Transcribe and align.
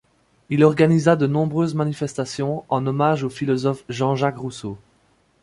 Il 0.49 0.63
organisa 0.63 1.15
de 1.15 1.27
nombreuses 1.27 1.75
manifestations 1.75 2.63
en 2.69 2.87
hommage 2.87 3.23
au 3.23 3.29
philosophe 3.29 3.83
Jean-Jacques 3.87 4.39
Rousseau. 4.39 4.79